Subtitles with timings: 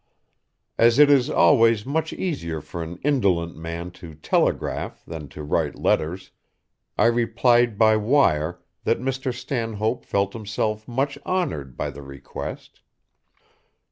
[0.79, 5.75] As it is always much easier for an indolent man to telegraph than to write
[5.75, 6.31] letters,
[6.97, 9.31] I replied by wire that Mr.
[9.31, 12.81] Stanhope felt himself much honored by the request.